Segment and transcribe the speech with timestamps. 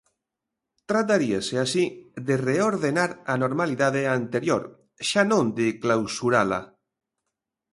[0.89, 1.83] Trataríase así
[2.27, 4.63] de reordenar a normalidade anterior,
[5.09, 6.61] xa non de clausurala.